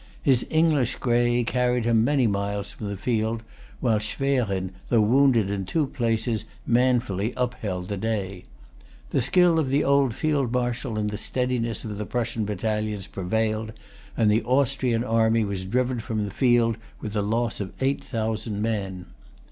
[0.23, 3.43] His English gray carried him many miles from the field,
[3.81, 8.45] while Schwerin, though wounded in two places, manfully upheld the day.
[9.11, 13.73] The skill of the old Field Marshal and the steadiness of the Prussian battalions prevailed;
[14.17, 18.59] and the Austrian army was driven from the field with the loss of eight thousand
[18.59, 19.05] men.